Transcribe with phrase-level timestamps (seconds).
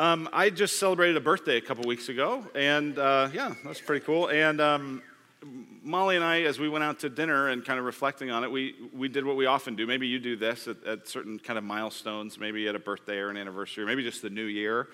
[0.00, 4.02] Um, I just celebrated a birthday a couple weeks ago, and uh, yeah, that's pretty
[4.02, 4.28] cool.
[4.28, 5.02] And um,
[5.82, 8.50] Molly and I, as we went out to dinner and kind of reflecting on it,
[8.50, 9.86] we, we did what we often do.
[9.86, 13.28] Maybe you do this at, at certain kind of milestones, maybe at a birthday or
[13.28, 14.88] an anniversary, or maybe just the new year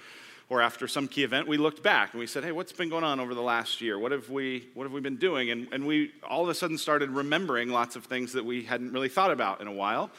[0.48, 3.04] or after some key event, we looked back and we said, hey, what's been going
[3.04, 3.98] on over the last year?
[4.00, 5.50] What have we, what have we been doing?
[5.50, 8.92] And, and we all of a sudden started remembering lots of things that we hadn't
[8.92, 10.10] really thought about in a while.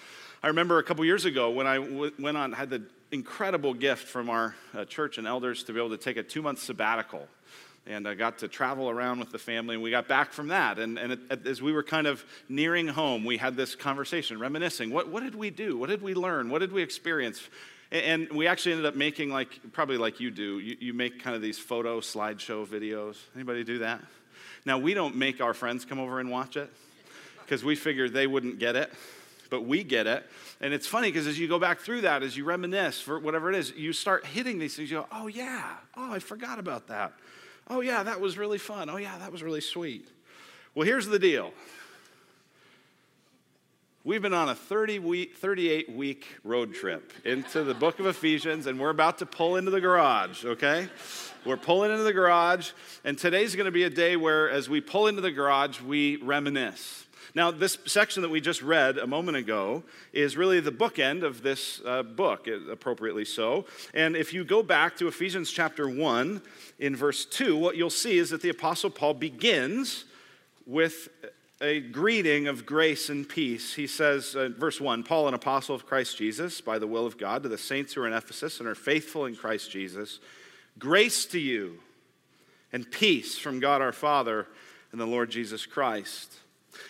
[0.44, 4.30] I remember a couple years ago when I went on, had the incredible gift from
[4.30, 7.28] our uh, church and elders to be able to take a two month sabbatical.
[7.86, 10.78] And I got to travel around with the family, and we got back from that.
[10.78, 14.90] And, and it, as we were kind of nearing home, we had this conversation, reminiscing.
[14.92, 15.78] What, what did we do?
[15.78, 16.50] What did we learn?
[16.50, 17.42] What did we experience?
[17.90, 21.34] And we actually ended up making like, probably like you do, you, you make kind
[21.34, 23.16] of these photo slideshow videos.
[23.34, 24.02] Anybody do that?
[24.66, 26.70] Now, we don't make our friends come over and watch it
[27.46, 28.92] because we figured they wouldn't get it,
[29.48, 30.26] but we get it.
[30.62, 33.50] And it's funny because as you go back through that, as you reminisce for whatever
[33.50, 34.92] it is, you start hitting these things.
[34.92, 35.76] You go, oh, yeah.
[35.96, 37.14] Oh, I forgot about that.
[37.70, 38.90] Oh, yeah, that was really fun.
[38.90, 40.08] Oh, yeah, that was really sweet.
[40.76, 41.54] Well, here's the deal
[44.08, 48.66] We've been on a 30 week, 38 week road trip into the book of Ephesians,
[48.66, 50.88] and we're about to pull into the garage, okay?
[51.46, 52.72] We're pulling into the garage,
[53.04, 57.07] and today's gonna be a day where, as we pull into the garage, we reminisce.
[57.38, 61.44] Now, this section that we just read a moment ago is really the bookend of
[61.44, 63.68] this uh, book, appropriately so.
[63.94, 66.42] And if you go back to Ephesians chapter 1
[66.80, 70.06] in verse 2, what you'll see is that the Apostle Paul begins
[70.66, 71.10] with
[71.62, 73.76] a greeting of grace and peace.
[73.76, 77.20] He says, uh, verse 1 Paul, an apostle of Christ Jesus, by the will of
[77.20, 80.20] God, to the saints who are in Ephesus and are faithful in Christ Jesus,
[80.80, 81.78] grace to you
[82.74, 84.48] and peace from God our Father
[84.92, 86.38] and the Lord Jesus Christ.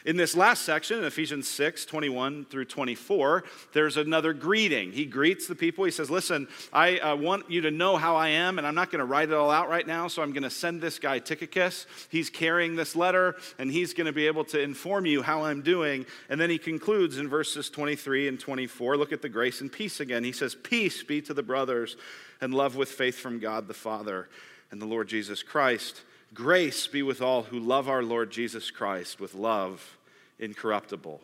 [0.05, 3.43] In this last section, in Ephesians 6 21 through 24,
[3.73, 4.91] there's another greeting.
[4.91, 5.85] He greets the people.
[5.85, 8.91] He says, Listen, I uh, want you to know how I am, and I'm not
[8.91, 11.19] going to write it all out right now, so I'm going to send this guy
[11.19, 11.85] Tychicus.
[12.09, 15.61] He's carrying this letter, and he's going to be able to inform you how I'm
[15.61, 16.05] doing.
[16.29, 18.97] And then he concludes in verses 23 and 24.
[18.97, 20.23] Look at the grace and peace again.
[20.23, 21.97] He says, Peace be to the brothers,
[22.41, 24.29] and love with faith from God the Father
[24.71, 26.01] and the Lord Jesus Christ.
[26.33, 29.97] Grace be with all who love our Lord Jesus Christ with love
[30.39, 31.21] incorruptible.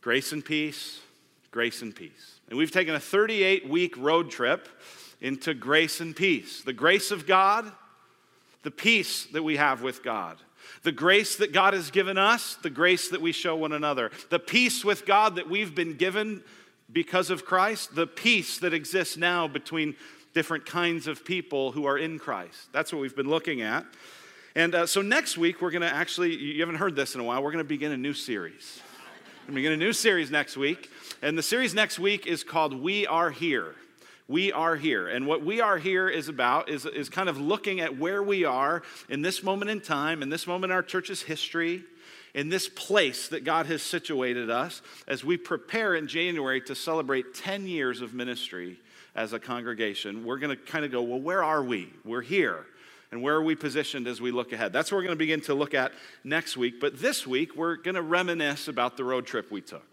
[0.00, 1.00] Grace and peace,
[1.50, 2.40] grace and peace.
[2.48, 4.68] And we've taken a 38 week road trip
[5.20, 6.62] into grace and peace.
[6.62, 7.70] The grace of God,
[8.62, 10.38] the peace that we have with God.
[10.82, 14.10] The grace that God has given us, the grace that we show one another.
[14.30, 16.42] The peace with God that we've been given
[16.92, 19.96] because of Christ, the peace that exists now between
[20.34, 22.72] different kinds of people who are in Christ.
[22.72, 23.84] That's what we've been looking at.
[24.54, 27.24] And uh, so next week, we're going to actually, you haven't heard this in a
[27.24, 28.80] while, we're going to begin a new series.
[29.42, 30.90] We're going to begin a new series next week.
[31.22, 33.74] And the series next week is called We Are Here.
[34.28, 35.08] We are here.
[35.08, 38.44] And what we are here is about is, is kind of looking at where we
[38.44, 41.82] are in this moment in time, in this moment in our church's history,
[42.34, 47.34] in this place that God has situated us as we prepare in January to celebrate
[47.34, 48.78] 10 years of ministry
[49.14, 51.92] as a congregation, we're going to kind of go, well, where are we?
[52.04, 52.66] We're here.
[53.10, 54.72] And where are we positioned as we look ahead?
[54.72, 55.92] That's what we're going to begin to look at
[56.24, 56.80] next week.
[56.80, 59.86] But this week, we're going to reminisce about the road trip we took.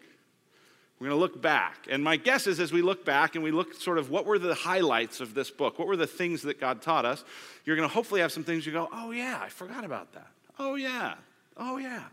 [1.00, 1.88] We're going to look back.
[1.90, 4.40] And my guess is as we look back and we look sort of what were
[4.40, 7.24] the highlights of this book, what were the things that God taught us,
[7.66, 10.28] you're going to hopefully have some things you go, oh, yeah, I forgot about that.
[10.58, 11.16] Oh, yeah.
[11.58, 12.04] Oh, yeah.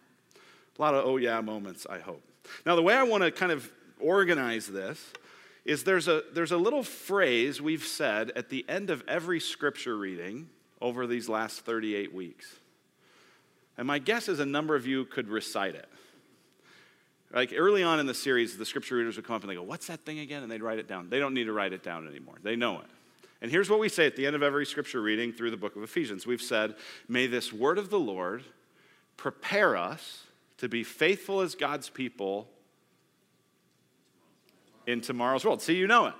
[0.78, 2.22] A lot of oh, yeah moments, I hope.
[2.64, 5.04] Now, the way I want to kind of organize this
[5.66, 9.96] is there's a, there's a little phrase we've said at the end of every scripture
[9.96, 10.48] reading
[10.80, 12.46] over these last 38 weeks.
[13.76, 15.88] And my guess is a number of you could recite it.
[17.34, 19.62] Like early on in the series, the scripture readers would come up and they go,
[19.62, 20.44] What's that thing again?
[20.44, 21.10] And they'd write it down.
[21.10, 22.86] They don't need to write it down anymore, they know it.
[23.42, 25.76] And here's what we say at the end of every scripture reading through the book
[25.76, 26.76] of Ephesians we've said,
[27.08, 28.44] May this word of the Lord
[29.16, 30.22] prepare us
[30.58, 32.48] to be faithful as God's people
[34.86, 35.62] in tomorrow's world.
[35.62, 36.14] See, you know it.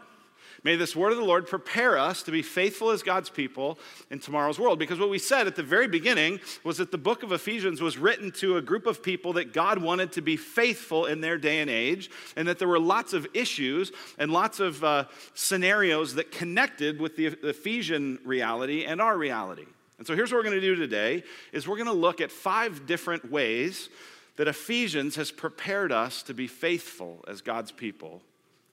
[0.66, 3.79] May this word of the Lord prepare us to be faithful as God's people
[4.11, 4.81] in tomorrow's world.
[4.81, 7.99] Because what we said at the very beginning was that the book of Ephesians was
[7.99, 11.61] written to a group of people that God wanted to be faithful in their day
[11.61, 15.05] and age, and that there were lots of issues and lots of uh,
[15.35, 19.67] scenarios that connected with the Ephesian reality and our reality.
[19.99, 22.32] And so here's what we're going to do today is we're going to look at
[22.32, 23.88] five different ways
[24.35, 28.20] that Ephesians has prepared us to be faithful as God's people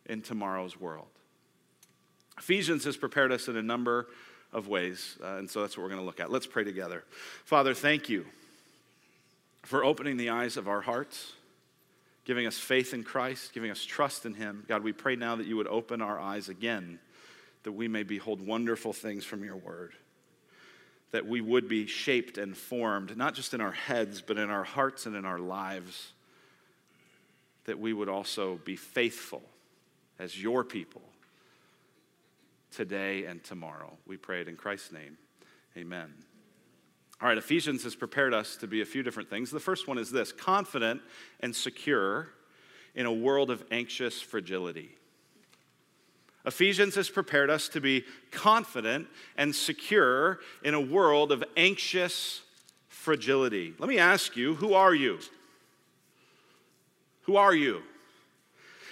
[0.06, 1.08] in tomorrow's world.
[2.38, 4.08] Ephesians has prepared us in a number
[4.52, 6.32] of ways, uh, and so that's what we're going to look at.
[6.32, 7.04] Let's pray together.
[7.46, 8.26] Father, thank you
[9.64, 11.34] for opening the eyes of our hearts,
[12.26, 14.66] giving us faith in Christ, giving us trust in Him.
[14.68, 17.00] God, we pray now that you would open our eyes again
[17.64, 19.94] that we may behold wonderful things from your word.
[21.12, 24.64] That we would be shaped and formed, not just in our heads, but in our
[24.64, 26.12] hearts and in our lives.
[27.66, 29.42] That we would also be faithful
[30.20, 31.02] as your people
[32.72, 33.94] today and tomorrow.
[34.08, 35.18] We pray it in Christ's name.
[35.78, 36.14] Amen.
[37.22, 39.50] All right, Ephesians has prepared us to be a few different things.
[39.50, 41.02] The first one is this confident
[41.40, 42.30] and secure
[42.96, 44.90] in a world of anxious fragility.
[46.46, 49.08] Ephesians has prepared us to be confident
[49.38, 52.42] and secure in a world of anxious
[52.90, 53.74] fragility.
[53.80, 55.20] Let me ask you who are you?
[57.24, 57.82] Who are you?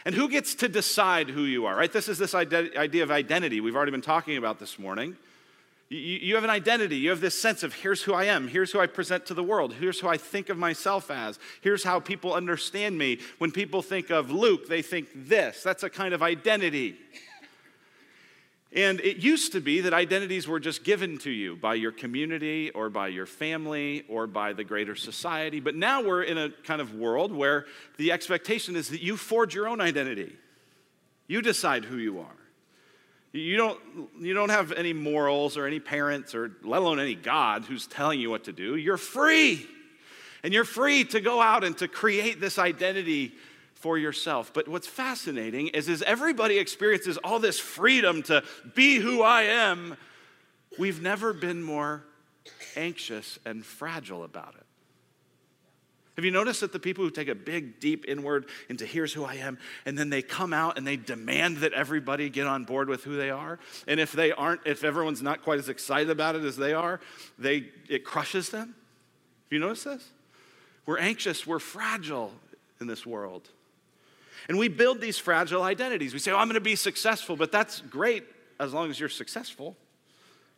[0.06, 1.92] And who gets to decide who you are, right?
[1.92, 5.15] This is this idea of identity we've already been talking about this morning.
[5.94, 6.95] You, have an identity.
[6.95, 8.48] You have this sense of here's who I am.
[8.48, 9.74] Here's who I present to the world.
[9.74, 11.38] Here's who I think of myself as.
[11.59, 13.19] Here's how people understand me.
[13.39, 15.62] When people think of Luke, they think this.
[15.63, 16.95] That's a kind of identity.
[18.73, 22.69] And it used to be that identities were just given to you by your community
[22.69, 25.59] or by your family or by the greater society.
[25.59, 27.65] But now we're in a kind of world where
[27.97, 30.33] the expectation is that you forge your own identity.
[31.27, 32.38] You decide who you are.
[33.33, 33.79] You don't,
[34.19, 38.21] you don't have any morals or any parents or let alone any God who's telling
[38.21, 38.75] you what to do.
[38.77, 39.65] You're free.
[40.44, 43.33] And you're free to go out and to create this identity
[43.81, 44.53] for yourself.
[44.53, 48.43] But what's fascinating is as everybody experiences all this freedom to
[48.75, 49.97] be who I am,
[50.79, 52.03] we've never been more
[52.75, 54.65] anxious and fragile about it.
[56.17, 59.23] Have you noticed that the people who take a big, deep inward into here's who
[59.23, 62.89] I am, and then they come out and they demand that everybody get on board
[62.89, 63.59] with who they are?
[63.87, 66.99] And if they aren't, if everyone's not quite as excited about it as they are,
[67.39, 68.67] they, it crushes them?
[68.67, 70.09] Have you noticed this?
[70.85, 72.33] We're anxious, we're fragile
[72.81, 73.49] in this world.
[74.47, 76.13] And we build these fragile identities.
[76.13, 78.23] We say, oh, I'm going to be successful, but that's great
[78.59, 79.75] as long as you're successful.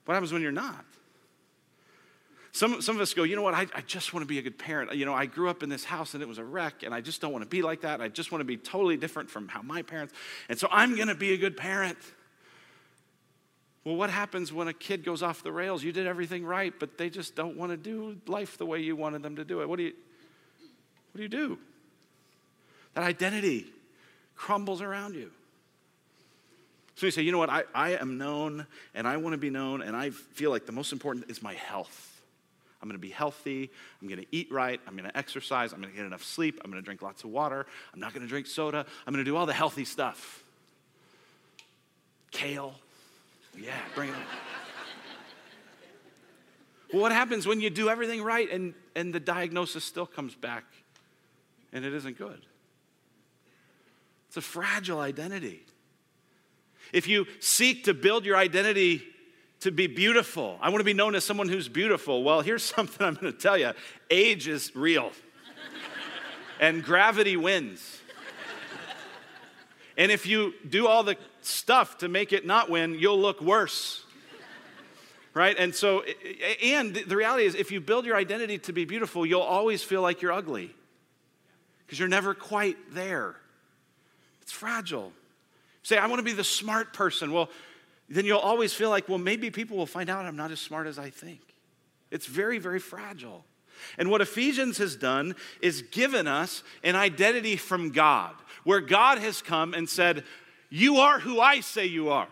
[0.05, 0.85] What happens when you're not?
[2.51, 4.41] Some, some of us go, you know what, I, I just want to be a
[4.43, 4.93] good parent.
[4.93, 7.01] You know, I grew up in this house and it was a wreck, and I
[7.01, 7.99] just don't want to be like that.
[7.99, 10.13] I just want to be totally different from how my parents,
[10.49, 11.97] and so I'm going to be a good parent.
[13.83, 15.83] Well, what happens when a kid goes off the rails?
[15.83, 18.95] You did everything right, but they just don't want to do life the way you
[18.95, 19.67] wanted them to do it.
[19.67, 19.93] What do you,
[21.11, 21.57] what do you do?
[22.93, 23.65] That identity
[24.35, 25.31] crumbles around you.
[26.95, 29.49] So you say, you know what, I, I am known and I want to be
[29.49, 32.21] known, and I feel like the most important is my health.
[32.81, 33.71] I'm going to be healthy.
[34.01, 34.79] I'm going to eat right.
[34.85, 35.71] I'm going to exercise.
[35.71, 36.59] I'm going to get enough sleep.
[36.63, 37.65] I'm going to drink lots of water.
[37.93, 38.85] I'm not going to drink soda.
[39.07, 40.43] I'm going to do all the healthy stuff.
[42.31, 42.75] Kale.
[43.57, 44.21] Yeah, bring it on.
[46.91, 50.65] well, what happens when you do everything right and, and the diagnosis still comes back
[51.71, 52.41] and it isn't good?
[54.33, 55.63] It's a fragile identity.
[56.91, 59.03] If you seek to build your identity
[59.59, 62.23] to be beautiful, I want to be known as someone who's beautiful.
[62.23, 63.73] Well, here's something I'm going to tell you
[64.09, 65.11] age is real,
[66.59, 67.99] and gravity wins.
[69.97, 74.03] And if you do all the stuff to make it not win, you'll look worse.
[75.35, 75.55] Right?
[75.59, 76.03] And so,
[76.63, 80.01] and the reality is, if you build your identity to be beautiful, you'll always feel
[80.01, 80.73] like you're ugly
[81.85, 83.35] because you're never quite there.
[84.53, 85.11] It's fragile.
[85.81, 87.33] say, I want to be the smart person.
[87.33, 87.49] Well,
[88.07, 90.85] then you'll always feel like, well, maybe people will find out I'm not as smart
[90.85, 91.39] as I think.
[92.11, 93.45] It's very, very fragile.
[93.97, 99.41] And what Ephesians has done is given us an identity from God, where God has
[99.41, 100.23] come and said,
[100.69, 102.27] You are who I say you are.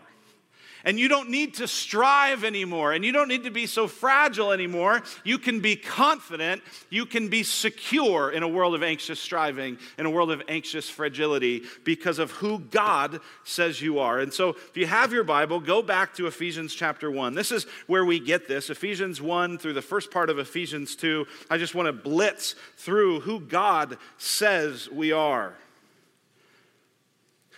[0.84, 2.92] And you don't need to strive anymore.
[2.92, 5.02] And you don't need to be so fragile anymore.
[5.24, 6.62] You can be confident.
[6.90, 10.88] You can be secure in a world of anxious striving, in a world of anxious
[10.88, 14.18] fragility, because of who God says you are.
[14.18, 17.34] And so, if you have your Bible, go back to Ephesians chapter 1.
[17.34, 21.26] This is where we get this Ephesians 1 through the first part of Ephesians 2.
[21.48, 25.54] I just want to blitz through who God says we are.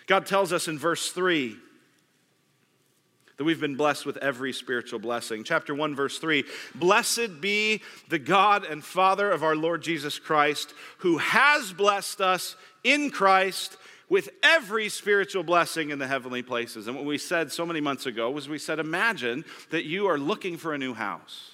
[0.07, 1.57] God tells us in verse 3
[3.37, 5.45] that we've been blessed with every spiritual blessing.
[5.45, 10.75] Chapter 1, verse 3 Blessed be the God and Father of our Lord Jesus Christ,
[10.99, 13.77] who has blessed us in Christ
[14.09, 16.87] with every spiritual blessing in the heavenly places.
[16.87, 20.19] And what we said so many months ago was we said, Imagine that you are
[20.19, 21.54] looking for a new house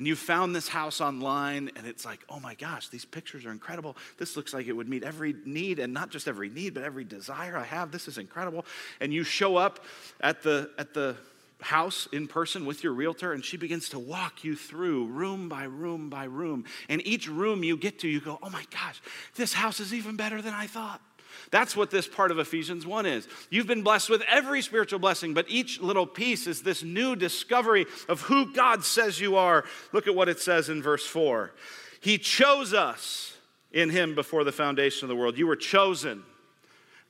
[0.00, 3.50] and you found this house online and it's like, oh my gosh, these pictures are
[3.50, 3.98] incredible.
[4.16, 7.04] This looks like it would meet every need and not just every need, but every
[7.04, 7.92] desire I have.
[7.92, 8.64] This is incredible.
[9.02, 9.84] And you show up
[10.22, 11.16] at the at the
[11.60, 15.64] house in person with your realtor and she begins to walk you through room by
[15.64, 16.64] room by room.
[16.88, 19.02] And each room you get to, you go, oh my gosh,
[19.34, 21.02] this house is even better than I thought.
[21.50, 23.26] That's what this part of Ephesians 1 is.
[23.50, 27.86] You've been blessed with every spiritual blessing, but each little piece is this new discovery
[28.08, 29.64] of who God says you are.
[29.92, 31.52] Look at what it says in verse 4.
[32.00, 33.36] He chose us
[33.72, 35.36] in Him before the foundation of the world.
[35.36, 36.22] You were chosen.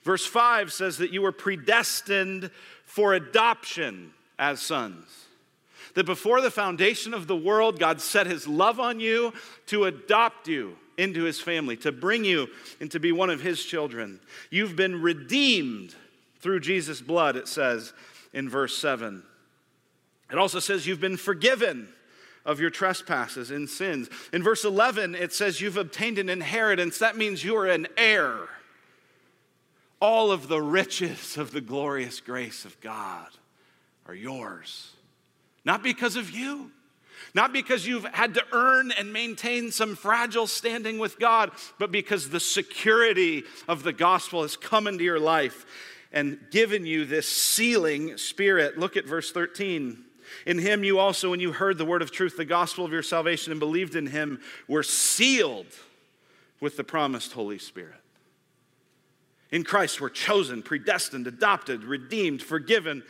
[0.03, 2.51] Verse 5 says that you were predestined
[2.87, 5.05] for adoption as sons.
[5.95, 9.35] That before the foundation of the world, God set his love on you
[9.67, 12.49] to adopt you into his family, to bring you
[12.81, 14.21] and to be one of his children.
[14.51, 15.95] You've been redeemed
[16.41, 17.93] through Jesus' blood, it says
[18.33, 19.23] in verse 7.
[20.31, 21.89] It also says you've been forgiven
[22.45, 24.09] of your trespasses and sins.
[24.33, 26.99] In verse 11, it says you've obtained an inheritance.
[26.99, 28.49] That means you are an heir.
[30.01, 33.29] All of the riches of the glorious grace of God
[34.07, 34.93] are yours.
[35.65, 36.71] Not because of you,
[37.35, 42.31] not because you've had to earn and maintain some fragile standing with God, but because
[42.31, 45.67] the security of the gospel has come into your life
[46.13, 48.79] and given you this sealing spirit.
[48.79, 50.05] Look at verse 13.
[50.47, 53.03] In him, you also, when you heard the word of truth, the gospel of your
[53.03, 55.67] salvation, and believed in him, were sealed
[56.61, 57.95] with the promised Holy Spirit.
[59.51, 63.03] In Christ, we're chosen, predestined, adopted, redeemed, forgiven,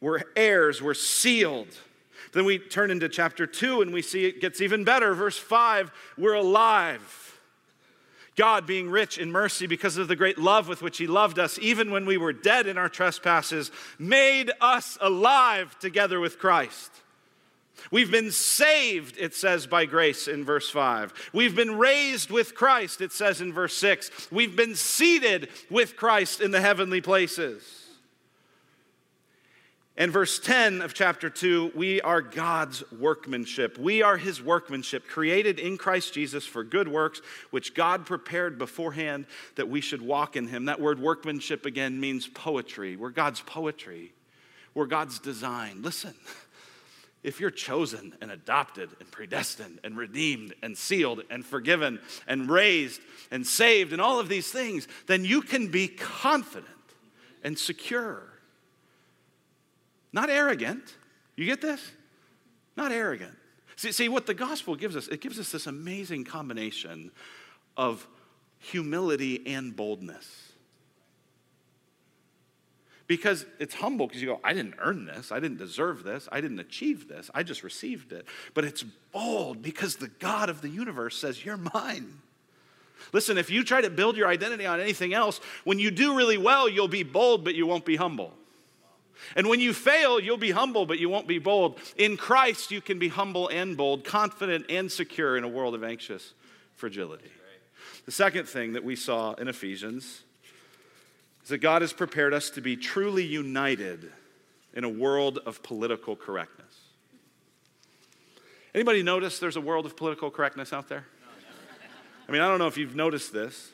[0.00, 1.68] we're heirs, we're sealed.
[2.32, 5.14] Then we turn into chapter 2 and we see it gets even better.
[5.14, 7.40] Verse 5 we're alive.
[8.34, 11.58] God, being rich in mercy because of the great love with which He loved us,
[11.58, 16.90] even when we were dead in our trespasses, made us alive together with Christ.
[17.90, 21.30] We've been saved, it says, by grace in verse 5.
[21.32, 24.28] We've been raised with Christ, it says in verse 6.
[24.30, 27.81] We've been seated with Christ in the heavenly places.
[30.02, 33.78] In verse 10 of chapter 2, we are God's workmanship.
[33.78, 39.26] We are his workmanship, created in Christ Jesus for good works, which God prepared beforehand
[39.54, 40.64] that we should walk in him.
[40.64, 42.96] That word workmanship again means poetry.
[42.96, 44.12] We're God's poetry,
[44.74, 45.82] we're God's design.
[45.82, 46.14] Listen,
[47.22, 53.00] if you're chosen and adopted and predestined and redeemed and sealed and forgiven and raised
[53.30, 56.66] and saved and all of these things, then you can be confident
[57.44, 58.31] and secure
[60.12, 60.82] not arrogant.
[61.36, 61.80] You get this?
[62.76, 63.34] Not arrogant.
[63.76, 67.10] See, see, what the gospel gives us, it gives us this amazing combination
[67.76, 68.06] of
[68.58, 70.52] humility and boldness.
[73.06, 75.32] Because it's humble because you go, I didn't earn this.
[75.32, 76.28] I didn't deserve this.
[76.30, 77.30] I didn't achieve this.
[77.34, 78.26] I just received it.
[78.54, 82.20] But it's bold because the God of the universe says, You're mine.
[83.12, 86.38] Listen, if you try to build your identity on anything else, when you do really
[86.38, 88.32] well, you'll be bold, but you won't be humble.
[89.36, 91.78] And when you fail, you'll be humble, but you won't be bold.
[91.96, 95.84] In Christ, you can be humble and bold, confident and secure in a world of
[95.84, 96.34] anxious
[96.74, 97.30] fragility.
[98.04, 100.22] The second thing that we saw in Ephesians
[101.42, 104.10] is that God has prepared us to be truly united
[104.74, 106.66] in a world of political correctness.
[108.74, 111.04] Anybody notice there's a world of political correctness out there?
[112.28, 113.70] I mean, I don't know if you've noticed this.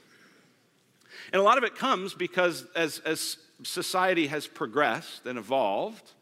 [1.32, 6.12] And a lot of it comes because as, as society has progressed and evolved,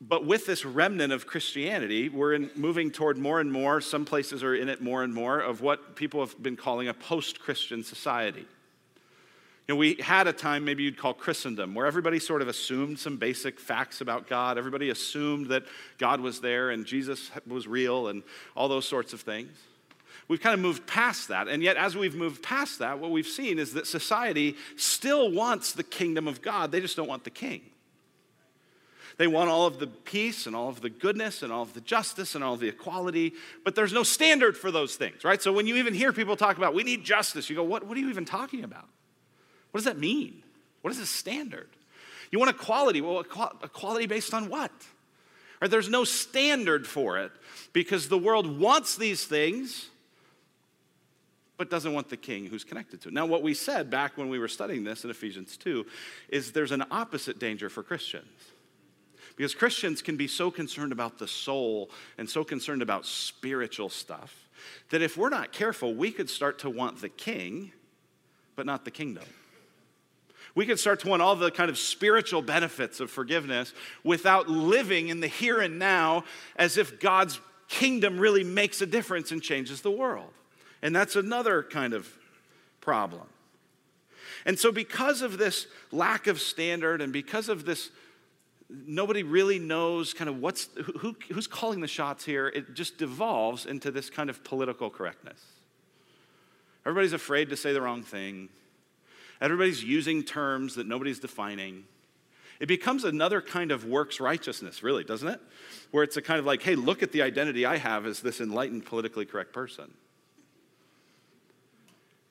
[0.00, 4.42] but with this remnant of Christianity, we're in, moving toward more and more, some places
[4.42, 7.84] are in it more and more, of what people have been calling a post Christian
[7.84, 8.46] society.
[9.68, 12.98] You know, we had a time maybe you'd call Christendom, where everybody sort of assumed
[12.98, 14.58] some basic facts about God.
[14.58, 15.64] Everybody assumed that
[15.98, 18.24] God was there and Jesus was real and
[18.56, 19.56] all those sorts of things.
[20.30, 21.48] We've kind of moved past that.
[21.48, 25.72] And yet, as we've moved past that, what we've seen is that society still wants
[25.72, 27.62] the kingdom of God, they just don't want the king.
[29.16, 31.80] They want all of the peace and all of the goodness and all of the
[31.80, 33.32] justice and all of the equality,
[33.64, 35.42] but there's no standard for those things, right?
[35.42, 37.96] So when you even hear people talk about we need justice, you go, what, what
[37.96, 38.86] are you even talking about?
[39.72, 40.44] What does that mean?
[40.82, 41.70] What is the standard?
[42.30, 43.00] You want equality.
[43.00, 44.70] Well, equality based on what?
[45.60, 47.32] Or there's no standard for it
[47.72, 49.90] because the world wants these things,
[51.60, 53.14] but doesn't want the king who's connected to it.
[53.14, 55.84] Now, what we said back when we were studying this in Ephesians 2
[56.30, 58.24] is there's an opposite danger for Christians.
[59.36, 64.48] Because Christians can be so concerned about the soul and so concerned about spiritual stuff
[64.88, 67.72] that if we're not careful, we could start to want the king,
[68.56, 69.24] but not the kingdom.
[70.54, 75.10] We could start to want all the kind of spiritual benefits of forgiveness without living
[75.10, 76.24] in the here and now
[76.56, 77.38] as if God's
[77.68, 80.32] kingdom really makes a difference and changes the world.
[80.82, 82.08] And that's another kind of
[82.80, 83.26] problem.
[84.46, 87.90] And so, because of this lack of standard and because of this,
[88.68, 90.68] nobody really knows kind of what's,
[91.00, 95.40] who, who's calling the shots here, it just devolves into this kind of political correctness.
[96.86, 98.48] Everybody's afraid to say the wrong thing.
[99.40, 101.84] Everybody's using terms that nobody's defining.
[102.60, 105.40] It becomes another kind of works righteousness, really, doesn't it?
[105.90, 108.40] Where it's a kind of like, hey, look at the identity I have as this
[108.40, 109.92] enlightened, politically correct person.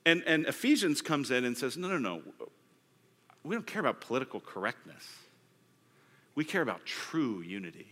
[0.06, 2.22] And, and Ephesians comes in and says, no, no, no.
[3.44, 5.04] We don't care about political correctness.
[6.36, 7.88] We care about true unity.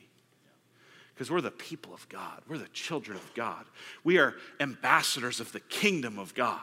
[1.13, 2.43] Because we're the people of God.
[2.47, 3.65] We're the children of God.
[4.03, 6.61] We are ambassadors of the kingdom of God.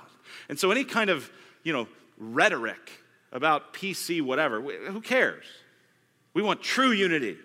[0.49, 1.31] And so any kind of,
[1.63, 2.93] you know, rhetoric
[3.33, 5.45] about PC, whatever, who cares?
[6.35, 7.37] We want true unity.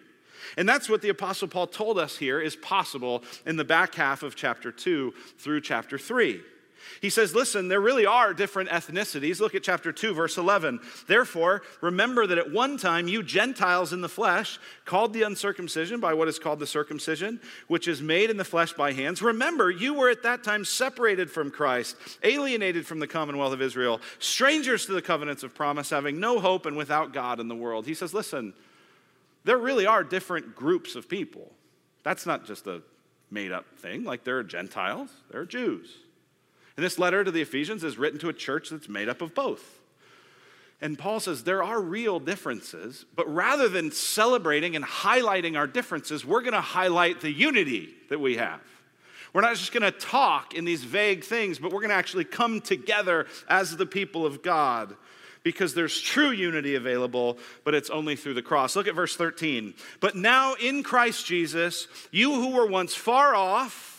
[0.58, 4.24] And that's what the Apostle Paul told us here is possible in the back half
[4.24, 6.42] of chapter 2 through chapter 3.
[7.02, 9.40] He says, Listen, there really are different ethnicities.
[9.40, 10.80] Look at chapter 2, verse 11.
[11.08, 16.14] Therefore, remember that at one time you Gentiles in the flesh, called the uncircumcision by
[16.14, 19.94] what is called the circumcision, which is made in the flesh by hands, remember you
[19.94, 24.94] were at that time separated from Christ, alienated from the commonwealth of Israel, strangers to
[24.94, 27.86] the covenants of promise, having no hope and without God in the world.
[27.86, 28.54] He says, Listen,
[29.44, 31.52] there really are different groups of people.
[32.04, 32.82] That's not just a
[33.32, 34.04] made up thing.
[34.04, 35.96] Like there are Gentiles, there are Jews.
[36.80, 39.36] And this letter to the Ephesians is written to a church that's made up of
[39.36, 39.82] both.
[40.80, 46.24] And Paul says there are real differences, but rather than celebrating and highlighting our differences,
[46.24, 48.62] we're going to highlight the unity that we have.
[49.34, 52.24] We're not just going to talk in these vague things, but we're going to actually
[52.24, 54.96] come together as the people of God
[55.44, 58.78] because there's true unity available, but it's only through the cross.
[58.78, 59.74] Look at verse 13.
[60.00, 63.99] But now in Christ Jesus, you who were once far off,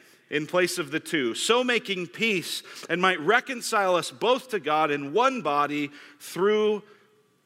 [0.31, 4.89] in place of the two, so making peace and might reconcile us both to God
[4.89, 6.81] in one body through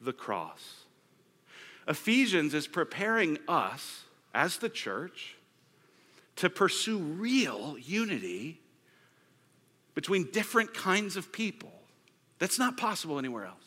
[0.00, 0.84] the cross.
[1.88, 5.34] Ephesians is preparing us as the church
[6.36, 8.60] to pursue real unity
[9.96, 11.72] between different kinds of people.
[12.38, 13.64] That's not possible anywhere else.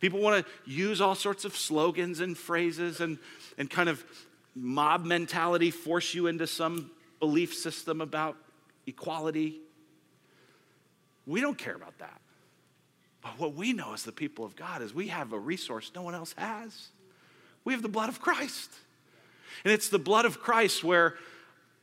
[0.00, 3.16] People want to use all sorts of slogans and phrases and,
[3.56, 4.04] and kind of
[4.54, 6.90] mob mentality force you into some
[7.24, 8.36] belief system about
[8.86, 9.58] equality.
[11.26, 12.20] We don't care about that.
[13.22, 16.02] But what we know as the people of God is we have a resource no
[16.02, 16.88] one else has.
[17.64, 18.70] We have the blood of Christ.
[19.64, 21.14] And it's the blood of Christ where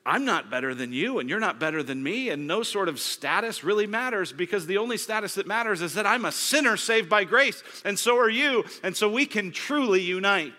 [0.06, 3.00] I'm not better than you and you're not better than me, and no sort of
[3.00, 7.10] status really matters because the only status that matters is that I'm a sinner saved
[7.10, 8.64] by grace, and so are you.
[8.84, 10.54] And so we can truly unite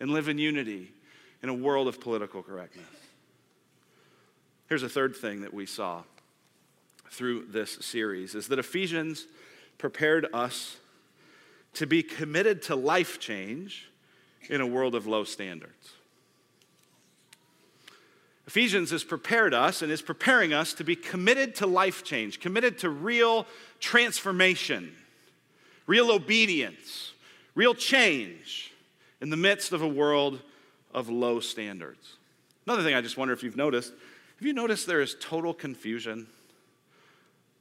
[0.00, 0.90] and live in unity
[1.42, 2.86] in a world of political correctness.
[4.70, 6.04] Here's a third thing that we saw
[7.10, 9.26] through this series is that Ephesians
[9.78, 10.76] prepared us
[11.74, 13.90] to be committed to life change
[14.48, 15.94] in a world of low standards.
[18.46, 22.78] Ephesians has prepared us and is preparing us to be committed to life change, committed
[22.78, 23.48] to real
[23.80, 24.94] transformation,
[25.88, 27.12] real obedience,
[27.56, 28.72] real change
[29.20, 30.40] in the midst of a world
[30.94, 32.18] of low standards.
[32.68, 33.92] Another thing I just wonder if you've noticed
[34.40, 36.26] have you noticed there is total confusion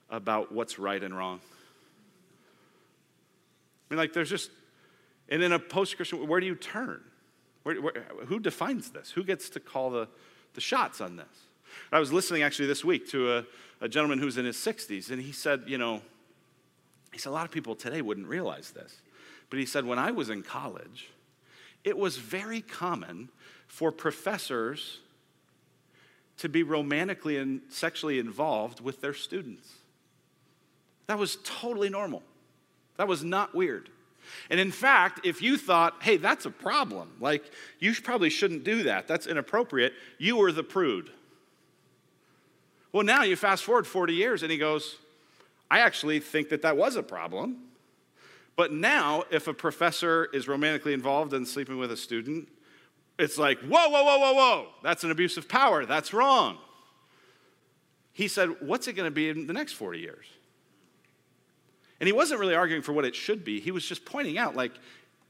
[0.10, 1.42] about what's right and wrong?
[3.90, 4.50] I mean, like, there's just,
[5.28, 7.02] and in a post Christian, where do you turn?
[7.64, 9.12] Where, where, who defines this?
[9.12, 10.08] Who gets to call the,
[10.54, 11.28] the shots on this?
[11.92, 13.46] I was listening actually this week to a,
[13.82, 16.02] a gentleman who's in his 60s, and he said, you know,
[17.12, 19.02] he said, a lot of people today wouldn't realize this.
[19.50, 21.10] But he said, when I was in college,
[21.84, 23.28] it was very common
[23.68, 25.00] for professors
[26.40, 29.70] to be romantically and sexually involved with their students.
[31.08, 32.24] That was totally normal.
[32.98, 33.90] That was not weird.
[34.50, 37.44] And in fact, if you thought, hey, that's a problem, like
[37.80, 41.10] you probably shouldn't do that, that's inappropriate, you were the prude.
[42.92, 44.98] Well, now you fast forward 40 years and he goes,
[45.70, 47.58] I actually think that that was a problem.
[48.56, 52.50] But now, if a professor is romantically involved in sleeping with a student,
[53.20, 56.58] it's like, whoa, whoa, whoa, whoa, whoa, that's an abuse of power, that's wrong.
[58.14, 60.26] He said, What's it going to be in the next 40 years?
[62.00, 63.60] And he wasn't really arguing for what it should be.
[63.60, 64.72] He was just pointing out, like,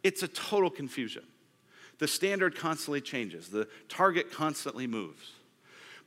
[0.04, 1.24] it's a total confusion.
[1.98, 5.34] The standard constantly changes, the target constantly moves.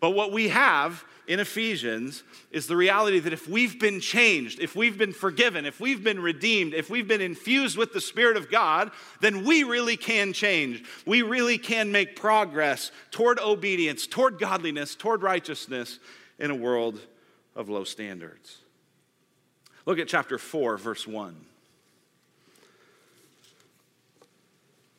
[0.02, 4.74] But what we have in Ephesians is the reality that if we've been changed, if
[4.74, 8.50] we've been forgiven, if we've been redeemed, if we've been infused with the Spirit of
[8.50, 10.82] God, then we really can change.
[11.06, 16.00] We really can make progress toward obedience, toward godliness, toward righteousness
[16.40, 16.98] in a world
[17.54, 18.58] of low standards.
[19.86, 21.51] Look at chapter 4, verse 1.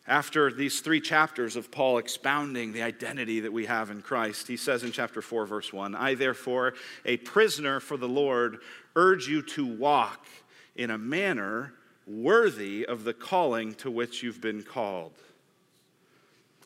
[0.05, 4.57] After these three chapters of Paul expounding the identity that we have in Christ, he
[4.57, 6.73] says in chapter 4, verse 1 I, therefore,
[7.05, 8.57] a prisoner for the Lord,
[8.95, 10.25] urge you to walk
[10.75, 11.73] in a manner
[12.05, 15.13] worthy of the calling to which you've been called.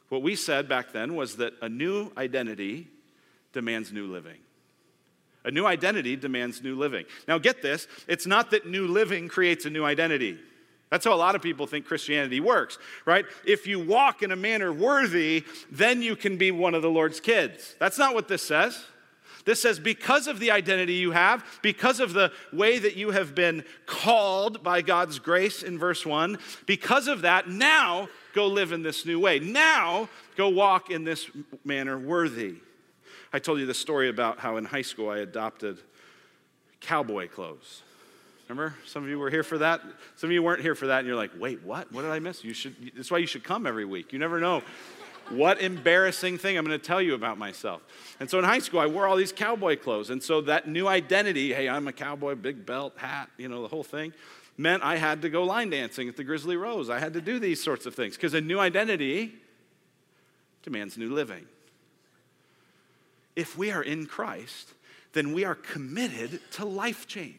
[0.10, 2.88] What we said back then was that a new identity
[3.54, 4.38] demands new living.
[5.43, 7.06] A new identity demands new living.
[7.28, 10.39] Now, get this it's not that new living creates a new identity.
[10.89, 13.26] That's how a lot of people think Christianity works, right?
[13.45, 17.19] If you walk in a manner worthy, then you can be one of the Lord's
[17.19, 17.76] kids.
[17.80, 18.86] That's not what this says.
[19.43, 23.34] This says, because of the identity you have, because of the way that you have
[23.34, 28.84] been called by God's grace in verse 1, because of that, now go live in
[28.84, 29.39] this new way.
[29.39, 31.30] Now go walk in this
[31.63, 32.56] manner worthy.
[33.32, 35.80] I told you the story about how in high school I adopted
[36.82, 37.84] cowboy clothes.
[38.48, 38.76] Remember?
[38.86, 39.82] Some of you were here for that.
[40.16, 41.92] Some of you weren't here for that, and you're like, wait, what?
[41.92, 42.44] What did I miss?
[42.44, 44.14] You should, that's why you should come every week.
[44.14, 44.64] You never know
[45.30, 47.82] what embarrassing thing I'm going to tell you about myself.
[48.20, 50.10] And so in high school, I wore all these cowboy clothes.
[50.10, 53.68] And so that new identity hey, I'm a cowboy, big belt, hat, you know, the
[53.68, 54.14] whole thing
[54.58, 56.90] meant I had to go line dancing at the Grizzly Rose.
[56.90, 59.36] I had to do these sorts of things because a new identity
[60.64, 61.46] demands new living.
[63.36, 64.74] If we are in Christ,
[65.14, 67.36] then we are committed to life change.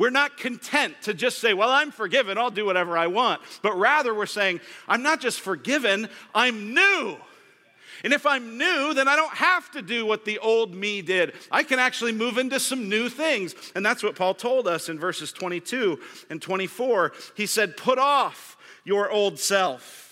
[0.00, 3.42] We're not content to just say, Well, I'm forgiven, I'll do whatever I want.
[3.60, 7.18] But rather, we're saying, I'm not just forgiven, I'm new.
[8.02, 11.34] And if I'm new, then I don't have to do what the old me did.
[11.52, 13.54] I can actually move into some new things.
[13.74, 17.12] And that's what Paul told us in verses 22 and 24.
[17.34, 20.09] He said, Put off your old self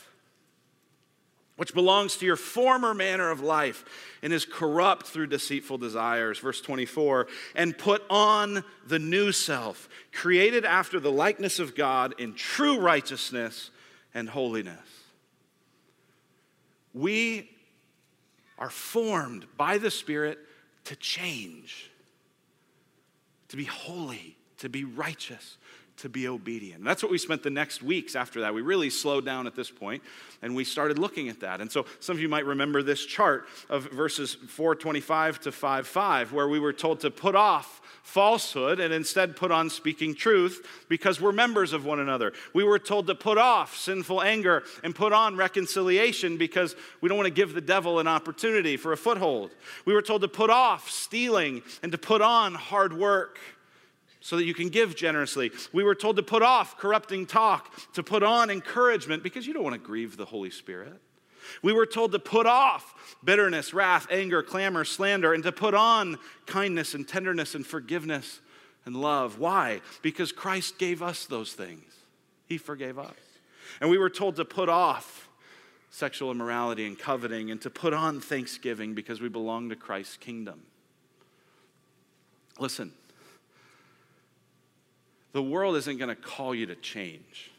[1.58, 3.84] which belongs to your former manner of life
[4.22, 6.38] and is corrupt through deceitful desires.
[6.38, 12.32] Verse 24, and put on the new self, created after the likeness of God in
[12.32, 13.70] true righteousness
[14.14, 14.78] and holiness.
[16.94, 17.50] We
[18.56, 20.38] are formed by the Spirit
[20.84, 21.90] to change,
[23.48, 25.56] to be holy, to be righteous,
[25.98, 26.78] to be obedient.
[26.78, 28.54] And that's what we spent the next weeks after that.
[28.54, 30.02] We really slowed down at this point
[30.42, 31.60] and we started looking at that.
[31.60, 36.48] And so some of you might remember this chart of verses 425 to 55 where
[36.48, 41.32] we were told to put off falsehood and instead put on speaking truth because we're
[41.32, 42.32] members of one another.
[42.54, 47.18] We were told to put off sinful anger and put on reconciliation because we don't
[47.18, 49.50] want to give the devil an opportunity for a foothold.
[49.84, 53.38] We were told to put off stealing and to put on hard work
[54.20, 55.50] so that you can give generously.
[55.72, 59.62] We were told to put off corrupting talk, to put on encouragement because you don't
[59.62, 61.00] want to grieve the Holy Spirit.
[61.62, 66.18] We were told to put off bitterness, wrath, anger, clamor, slander, and to put on
[66.46, 68.40] kindness and tenderness and forgiveness
[68.84, 69.38] and love.
[69.38, 69.80] Why?
[70.02, 71.84] Because Christ gave us those things,
[72.46, 73.14] He forgave us.
[73.80, 75.28] And we were told to put off
[75.90, 80.62] sexual immorality and coveting and to put on thanksgiving because we belong to Christ's kingdom.
[82.58, 82.92] Listen,
[85.32, 87.50] the world isn't going to call you to change.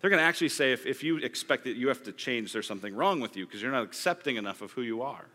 [0.00, 2.66] They're going to actually say if, if you expect that you have to change, there's
[2.66, 5.26] something wrong with you because you're not accepting enough of who you are.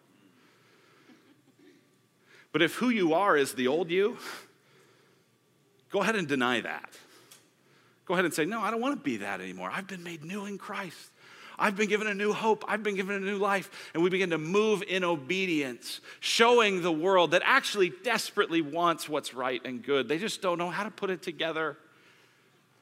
[2.51, 4.17] But if who you are is the old you,
[5.89, 6.97] go ahead and deny that.
[8.05, 9.69] Go ahead and say, No, I don't want to be that anymore.
[9.73, 11.11] I've been made new in Christ.
[11.61, 12.65] I've been given a new hope.
[12.67, 13.69] I've been given a new life.
[13.93, 19.35] And we begin to move in obedience, showing the world that actually desperately wants what's
[19.35, 20.07] right and good.
[20.07, 21.77] They just don't know how to put it together.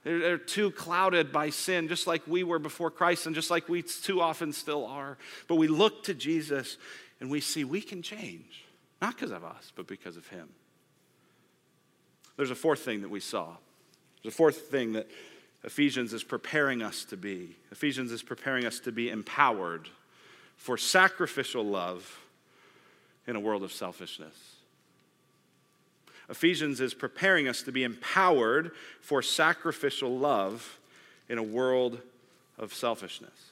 [0.04, 3.68] They're, they're too clouded by sin, just like we were before Christ and just like
[3.68, 5.18] we too often still are.
[5.50, 6.78] But we look to Jesus
[7.20, 8.64] and we see we can change,
[9.02, 10.48] not because of us, but because of Him.
[12.38, 13.58] There's a fourth thing that we saw.
[14.24, 15.10] There's a fourth thing that
[15.64, 17.56] Ephesians is preparing us to be.
[17.72, 19.90] Ephesians is preparing us to be empowered
[20.56, 22.20] for sacrificial love
[23.28, 24.56] in a world of selfishness.
[26.30, 30.80] Ephesians is preparing us to be empowered for sacrificial love
[31.28, 32.00] in a world
[32.58, 33.52] of selfishness.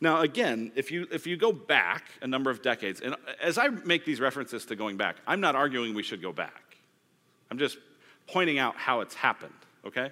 [0.00, 3.68] Now, again, if you, if you go back a number of decades, and as I
[3.68, 6.76] make these references to going back, I'm not arguing we should go back.
[7.50, 7.78] I'm just
[8.26, 9.52] pointing out how it's happened
[9.88, 10.10] okay?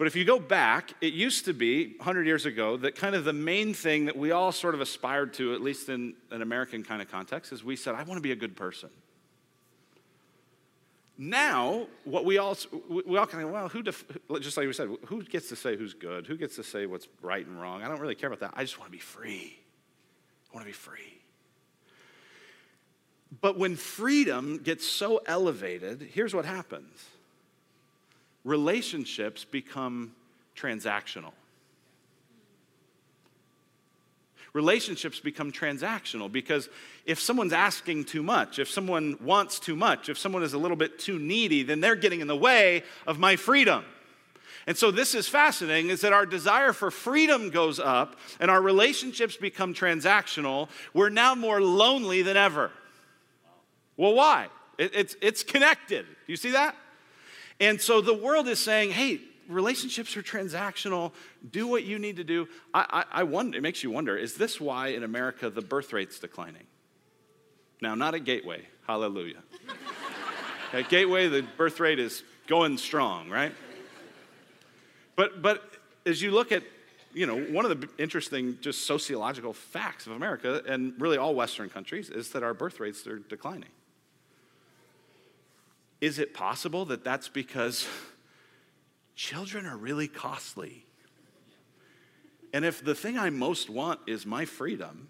[0.00, 3.24] But if you go back, it used to be 100 years ago that kind of
[3.24, 6.82] the main thing that we all sort of aspired to, at least in an American
[6.82, 8.88] kind of context, is we said, I want to be a good person.
[11.18, 12.56] Now, what we all,
[12.88, 14.06] we all kind of, well, who, def,
[14.40, 16.26] just like we said, who gets to say who's good?
[16.26, 17.82] Who gets to say what's right and wrong?
[17.82, 18.58] I don't really care about that.
[18.58, 19.58] I just want to be free.
[20.50, 21.20] I want to be free.
[23.42, 27.04] But when freedom gets so elevated, here's what happens
[28.44, 30.12] relationships become
[30.56, 31.32] transactional.
[34.52, 36.68] Relationships become transactional because
[37.06, 40.76] if someone's asking too much, if someone wants too much, if someone is a little
[40.76, 43.84] bit too needy, then they're getting in the way of my freedom.
[44.66, 48.60] And so this is fascinating is that our desire for freedom goes up and our
[48.60, 50.68] relationships become transactional.
[50.94, 52.72] We're now more lonely than ever.
[53.96, 54.48] Well, why?
[54.78, 56.06] It, it's, it's connected.
[56.06, 56.74] Do you see that?
[57.60, 61.12] And so the world is saying, hey, relationships are transactional.
[61.50, 62.48] Do what you need to do.
[62.72, 65.92] I, I, I wonder, it makes you wonder, is this why in America the birth
[65.92, 66.64] rate's declining?
[67.82, 68.62] Now, not at Gateway.
[68.86, 69.42] Hallelujah.
[70.72, 73.52] at Gateway, the birth rate is going strong, right?
[75.16, 75.62] But, but
[76.06, 76.62] as you look at,
[77.12, 81.68] you know, one of the interesting just sociological facts of America and really all Western
[81.68, 83.68] countries is that our birth rates are declining.
[86.00, 87.86] Is it possible that that's because
[89.14, 90.86] children are really costly?
[92.52, 95.08] And if the thing I most want is my freedom,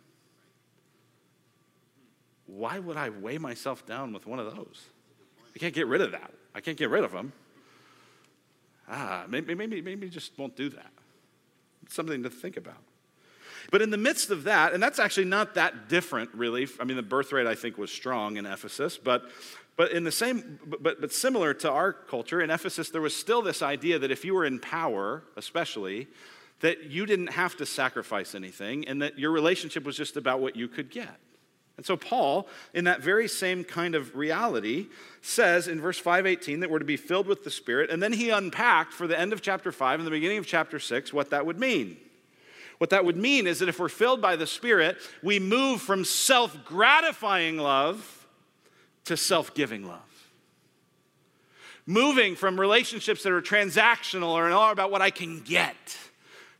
[2.46, 4.84] why would I weigh myself down with one of those?
[5.54, 6.32] I can't get rid of that.
[6.54, 7.32] I can't get rid of them.
[8.88, 10.90] Ah, maybe, maybe, maybe just won't do that.
[11.84, 12.82] It's something to think about.
[13.70, 16.66] But in the midst of that, and that's actually not that different, really.
[16.80, 19.30] I mean, the birth rate I think was strong in Ephesus, but
[19.80, 23.40] but in the same, but, but similar to our culture, in Ephesus, there was still
[23.40, 26.06] this idea that if you were in power, especially,
[26.60, 30.54] that you didn't have to sacrifice anything and that your relationship was just about what
[30.54, 31.18] you could get.
[31.78, 34.88] And so Paul, in that very same kind of reality,
[35.22, 38.28] says in verse 518 that we're to be filled with the Spirit, and then he
[38.28, 41.46] unpacked for the end of chapter 5 and the beginning of chapter 6 what that
[41.46, 41.96] would mean.
[42.76, 46.04] What that would mean is that if we're filled by the Spirit, we move from
[46.04, 48.19] self gratifying love
[49.04, 50.00] to self giving love.
[51.86, 55.74] Moving from relationships that are transactional or all about what I can get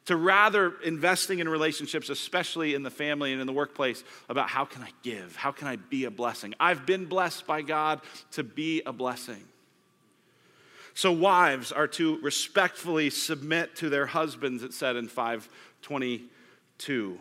[0.07, 4.65] to rather investing in relationships, especially in the family and in the workplace, about how
[4.65, 5.37] can I give?
[5.37, 6.55] How can I be a blessing?
[6.59, 8.01] I've been blessed by God
[8.33, 9.45] to be a blessing.
[10.95, 17.19] So, wives are to respectfully submit to their husbands, it said in 522.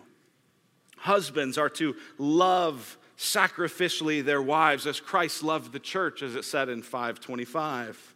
[0.98, 6.70] Husbands are to love sacrificially their wives as Christ loved the church, as it said
[6.70, 8.16] in 525.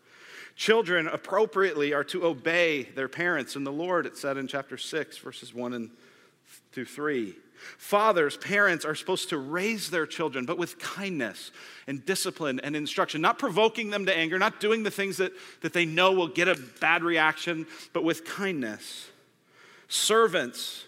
[0.55, 5.17] Children appropriately are to obey their parents in the Lord, it said in chapter 6,
[5.17, 5.89] verses 1 and
[6.71, 7.35] through 3.
[7.77, 11.51] Fathers, parents are supposed to raise their children, but with kindness
[11.85, 15.73] and discipline and instruction, not provoking them to anger, not doing the things that, that
[15.73, 19.09] they know will get a bad reaction, but with kindness.
[19.87, 20.85] Servants,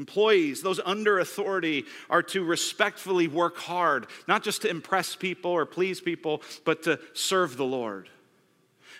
[0.00, 5.66] Employees, those under authority, are to respectfully work hard, not just to impress people or
[5.66, 8.08] please people, but to serve the Lord.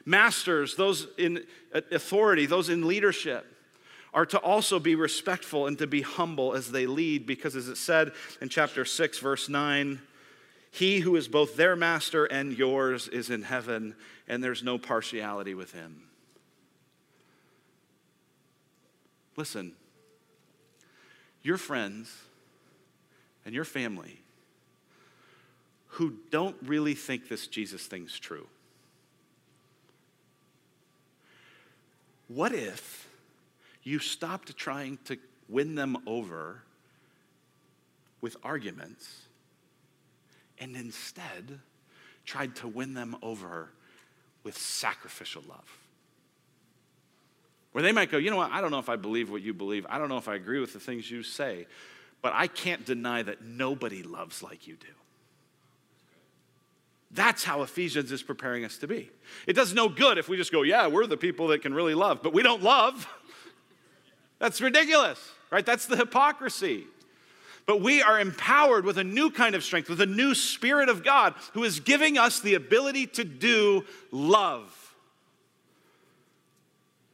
[0.04, 1.42] Masters, those in
[1.74, 3.46] uh, authority, those in leadership,
[4.12, 7.78] are to also be respectful and to be humble as they lead, because as it
[7.78, 10.02] said in chapter 6, verse 9,
[10.70, 13.94] he who is both their master and yours is in heaven,
[14.28, 16.02] and there's no partiality with him.
[19.36, 19.72] Listen,
[21.42, 22.14] your friends
[23.44, 24.20] and your family
[25.94, 28.46] who don't really think this Jesus thing's true.
[32.28, 33.08] What if
[33.82, 36.62] you stopped trying to win them over
[38.20, 39.22] with arguments
[40.58, 41.58] and instead
[42.24, 43.70] tried to win them over
[44.44, 45.79] with sacrificial love?
[47.72, 49.54] Where they might go, you know what, I don't know if I believe what you
[49.54, 49.86] believe.
[49.88, 51.66] I don't know if I agree with the things you say,
[52.20, 54.88] but I can't deny that nobody loves like you do.
[57.12, 59.10] That's how Ephesians is preparing us to be.
[59.46, 61.94] It does no good if we just go, yeah, we're the people that can really
[61.94, 63.06] love, but we don't love.
[64.38, 65.18] That's ridiculous,
[65.50, 65.66] right?
[65.66, 66.86] That's the hypocrisy.
[67.66, 71.04] But we are empowered with a new kind of strength, with a new Spirit of
[71.04, 74.79] God who is giving us the ability to do love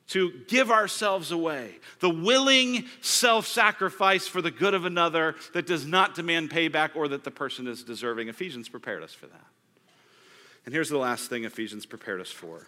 [0.08, 5.84] to give ourselves away, the willing self sacrifice for the good of another that does
[5.84, 8.28] not demand payback or that the person is deserving.
[8.28, 9.46] Ephesians prepared us for that.
[10.64, 12.66] And here's the last thing Ephesians prepared us for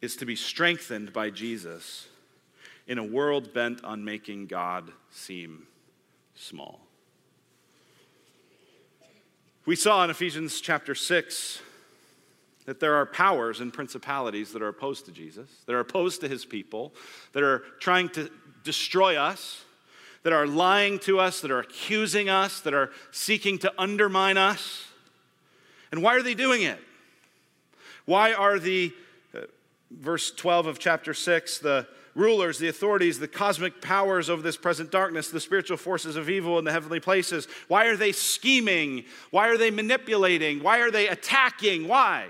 [0.00, 2.08] is to be strengthened by Jesus
[2.86, 5.66] in a world bent on making God seem
[6.34, 6.80] small.
[9.64, 11.62] We saw in Ephesians chapter 6
[12.66, 16.28] that there are powers and principalities that are opposed to Jesus, that are opposed to
[16.28, 16.94] his people,
[17.32, 18.30] that are trying to
[18.62, 19.64] destroy us,
[20.22, 24.86] that are lying to us, that are accusing us, that are seeking to undermine us.
[25.92, 26.80] And why are they doing it?
[28.06, 28.92] Why are the,
[29.34, 29.40] uh,
[29.90, 34.90] verse 12 of chapter 6, the rulers, the authorities, the cosmic powers of this present
[34.90, 39.04] darkness, the spiritual forces of evil in the heavenly places, why are they scheming?
[39.30, 40.62] Why are they manipulating?
[40.62, 41.88] Why are they attacking?
[41.88, 42.28] Why?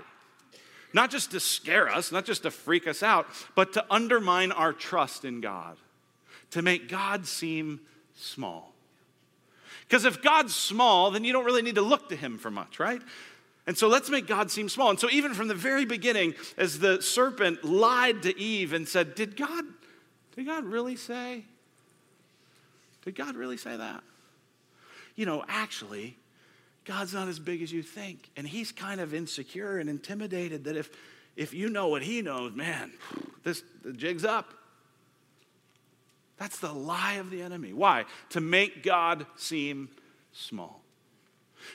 [0.95, 4.71] Not just to scare us, not just to freak us out, but to undermine our
[4.71, 5.75] trust in God,
[6.51, 7.81] to make God seem
[8.15, 8.73] small.
[9.81, 12.79] Because if God's small, then you don't really need to look to him for much,
[12.79, 13.01] right?
[13.67, 14.89] And so let's make God seem small.
[14.89, 19.15] And so, even from the very beginning, as the serpent lied to Eve and said,
[19.15, 19.65] Did God,
[20.33, 21.43] did God really say?
[23.03, 24.01] Did God really say that?
[25.17, 26.15] You know, actually,
[26.85, 28.29] God's not as big as you think.
[28.37, 30.89] And he's kind of insecure and intimidated that if,
[31.35, 32.91] if you know what he knows, man,
[33.43, 34.53] this the jig's up.
[36.37, 37.73] That's the lie of the enemy.
[37.73, 38.05] Why?
[38.31, 39.89] To make God seem
[40.31, 40.81] small.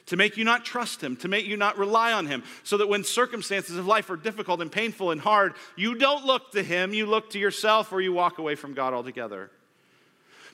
[0.06, 2.88] To make you not trust him, to make you not rely on him, so that
[2.88, 6.94] when circumstances of life are difficult and painful and hard, you don't look to him,
[6.94, 9.50] you look to yourself, or you walk away from God altogether.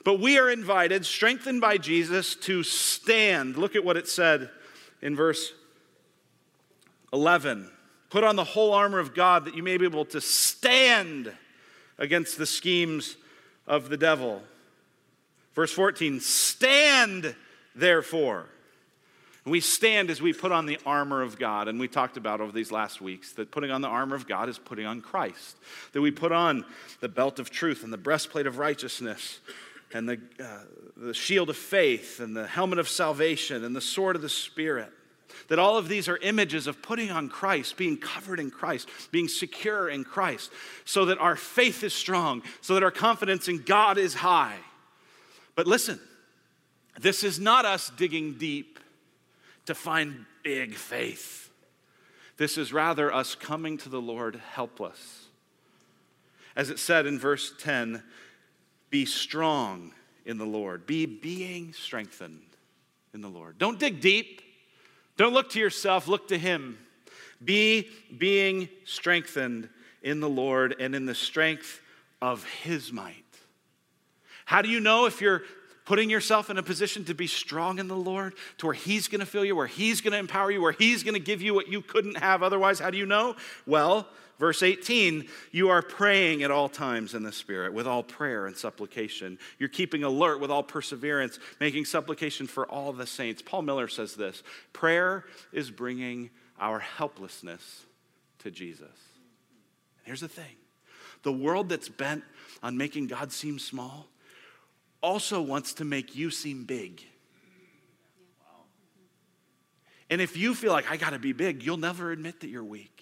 [0.03, 3.57] But we are invited, strengthened by Jesus, to stand.
[3.57, 4.49] Look at what it said
[5.01, 5.53] in verse
[7.13, 7.69] 11.
[8.09, 11.33] Put on the whole armor of God that you may be able to stand
[11.97, 13.17] against the schemes
[13.65, 14.41] of the devil.
[15.55, 17.35] Verse 14 Stand,
[17.75, 18.45] therefore.
[19.45, 21.69] We stand as we put on the armor of God.
[21.69, 24.49] And we talked about over these last weeks that putting on the armor of God
[24.49, 25.55] is putting on Christ.
[25.93, 26.65] That we put on
[26.99, 29.39] the belt of truth and the breastplate of righteousness
[29.93, 30.59] and the, uh,
[30.97, 34.91] the shield of faith and the helmet of salvation and the sword of the Spirit.
[35.49, 39.27] That all of these are images of putting on Christ, being covered in Christ, being
[39.27, 40.51] secure in Christ,
[40.83, 44.57] so that our faith is strong, so that our confidence in God is high.
[45.55, 45.99] But listen,
[46.99, 48.79] this is not us digging deep
[49.65, 51.49] to find big faith.
[52.37, 55.25] This is rather us coming to the Lord helpless.
[56.55, 58.03] As it said in verse 10,
[58.89, 59.93] be strong
[60.25, 60.85] in the Lord.
[60.85, 62.41] Be being strengthened
[63.13, 63.57] in the Lord.
[63.57, 64.41] Don't dig deep.
[65.17, 66.77] Don't look to yourself, look to Him.
[67.43, 69.69] Be being strengthened
[70.03, 71.81] in the Lord and in the strength
[72.21, 73.23] of His might.
[74.45, 75.43] How do you know if you're
[75.85, 79.25] putting yourself in a position to be strong in the Lord, to where He's gonna
[79.25, 82.17] fill you, where He's gonna empower you, where He's gonna give you what you couldn't
[82.17, 82.79] have otherwise?
[82.79, 83.35] How do you know?
[83.65, 84.07] Well,
[84.39, 88.55] Verse 18, you are praying at all times in the Spirit with all prayer and
[88.55, 89.39] supplication.
[89.57, 93.41] You're keeping alert with all perseverance, making supplication for all the saints.
[93.41, 97.85] Paul Miller says this prayer is bringing our helplessness
[98.39, 98.81] to Jesus.
[98.81, 100.55] And Here's the thing
[101.23, 102.23] the world that's bent
[102.61, 104.07] on making God seem small
[105.01, 107.03] also wants to make you seem big.
[110.09, 112.63] And if you feel like I got to be big, you'll never admit that you're
[112.63, 112.96] weak.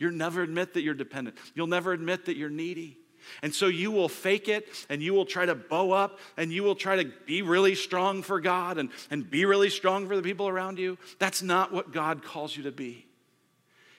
[0.00, 1.36] You'll never admit that you're dependent.
[1.54, 2.96] You'll never admit that you're needy.
[3.42, 6.62] And so you will fake it and you will try to bow up and you
[6.62, 10.22] will try to be really strong for God and, and be really strong for the
[10.22, 10.96] people around you.
[11.18, 13.06] That's not what God calls you to be.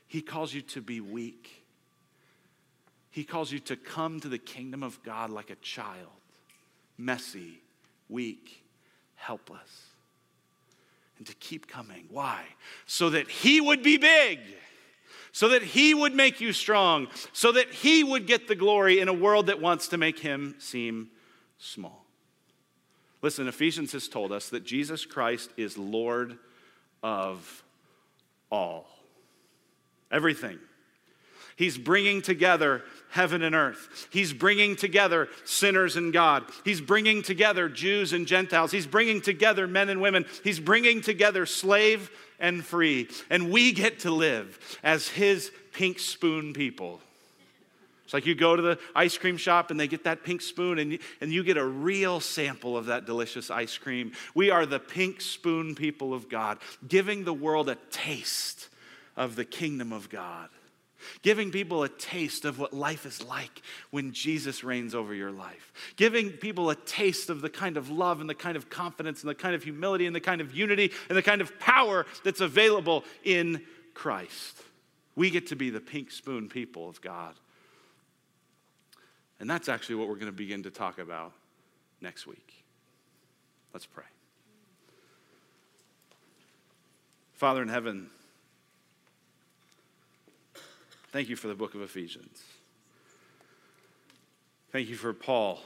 [0.07, 1.63] He calls you to be weak.
[3.11, 6.09] He calls you to come to the kingdom of God like a child,
[6.97, 7.61] messy,
[8.09, 8.63] weak,
[9.15, 9.85] helpless,
[11.19, 12.05] and to keep coming.
[12.09, 12.43] Why?
[12.87, 14.39] So that He would be big
[15.31, 19.07] so that he would make you strong, so that he would get the glory in
[19.07, 21.09] a world that wants to make him seem
[21.57, 22.05] small.
[23.21, 26.37] Listen, Ephesians has told us that Jesus Christ is Lord
[27.03, 27.63] of
[28.51, 28.87] all,
[30.11, 30.59] everything.
[31.55, 34.07] He's bringing together heaven and earth.
[34.09, 36.45] He's bringing together sinners and God.
[36.63, 38.71] He's bringing together Jews and Gentiles.
[38.71, 40.25] He's bringing together men and women.
[40.43, 42.09] He's bringing together slave
[42.39, 43.09] and free.
[43.29, 47.01] And we get to live as His pink spoon people.
[48.05, 50.79] It's like you go to the ice cream shop and they get that pink spoon
[50.79, 54.11] and you, and you get a real sample of that delicious ice cream.
[54.35, 58.67] We are the pink spoon people of God, giving the world a taste
[59.15, 60.49] of the kingdom of God
[61.21, 65.73] giving people a taste of what life is like when Jesus reigns over your life,
[65.95, 69.29] giving people a taste of the kind of love and the kind of confidence and
[69.29, 72.41] the kind of humility and the kind of unity and the kind of power that's
[72.41, 73.61] available in
[73.93, 74.61] Christ.
[75.15, 77.35] We get to be the pink spoon people of God
[79.41, 81.33] And that's actually what we're going to begin to talk about
[81.99, 82.63] next week.
[83.73, 84.05] Let's pray.
[87.33, 88.11] Father in heaven,
[91.11, 92.43] thank you for the book of Ephesians.
[94.71, 95.59] Thank you for Paul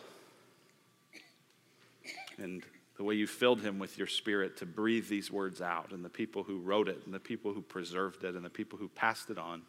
[2.38, 2.64] and
[2.98, 6.10] the way you filled him with your spirit to breathe these words out, and the
[6.10, 9.30] people who wrote it, and the people who preserved it, and the people who passed
[9.30, 9.62] it on.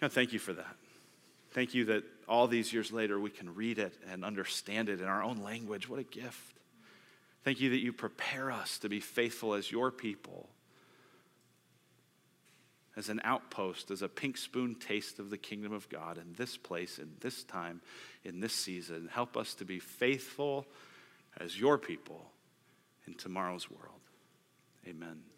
[0.00, 0.76] God, thank you for that.
[1.52, 5.06] Thank you that all these years later we can read it and understand it in
[5.06, 5.88] our own language.
[5.88, 6.58] What a gift.
[7.44, 10.48] Thank you that you prepare us to be faithful as your people,
[12.96, 16.56] as an outpost, as a pink spoon taste of the kingdom of God in this
[16.56, 17.80] place, in this time,
[18.24, 19.08] in this season.
[19.12, 20.66] Help us to be faithful
[21.38, 22.30] as your people
[23.06, 24.00] in tomorrow's world.
[24.86, 25.33] Amen.